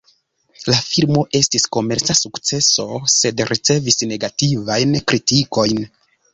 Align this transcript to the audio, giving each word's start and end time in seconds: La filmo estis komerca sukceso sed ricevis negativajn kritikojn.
La 0.71 0.77
filmo 0.85 1.21
estis 1.39 1.67
komerca 1.77 2.15
sukceso 2.21 2.87
sed 3.19 3.45
ricevis 3.53 4.03
negativajn 4.15 4.99
kritikojn. 5.13 5.89